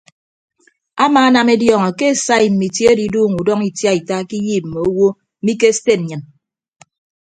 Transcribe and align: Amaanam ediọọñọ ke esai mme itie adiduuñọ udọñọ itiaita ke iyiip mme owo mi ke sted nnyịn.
Amaanam 1.03 1.47
ediọọñọ 1.55 1.89
ke 1.99 2.05
esai 2.13 2.45
mme 2.51 2.65
itie 2.69 2.87
adiduuñọ 2.93 3.37
udọñọ 3.41 3.63
itiaita 3.71 4.15
ke 4.29 4.35
iyiip 4.41 4.63
mme 4.67 4.79
owo 4.89 5.07
mi 5.43 5.53
ke 5.59 5.67
sted 5.77 5.99
nnyịn. 6.03 6.21